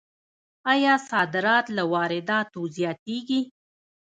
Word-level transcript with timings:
آیا 0.73 0.93
صادرات 1.09 1.65
له 1.77 1.83
وارداتو 1.93 2.61
زیاتیږي؟ 2.77 3.41